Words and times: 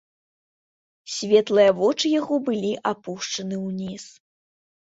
Светлыя 1.15 1.75
вочы 1.81 2.07
яго 2.19 2.35
былі 2.49 2.73
апушчаны 2.95 3.63
ўніз. 3.69 4.03